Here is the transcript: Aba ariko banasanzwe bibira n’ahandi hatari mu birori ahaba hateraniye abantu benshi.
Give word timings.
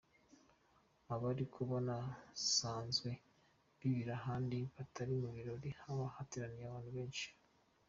Aba 1.13 1.25
ariko 1.33 1.59
banasanzwe 1.71 3.09
bibira 3.79 4.15
n’ahandi 4.17 4.59
hatari 4.77 5.13
mu 5.21 5.29
birori 5.35 5.69
ahaba 5.79 6.05
hateraniye 6.15 6.65
abantu 6.67 6.91
benshi. 6.97 7.27